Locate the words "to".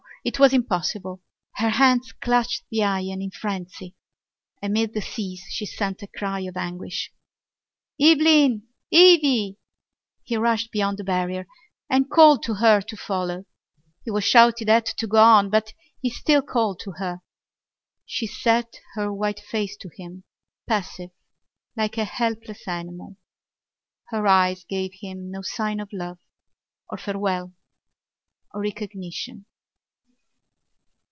12.43-12.53, 12.81-12.95, 14.85-15.07, 16.81-16.91, 19.77-19.89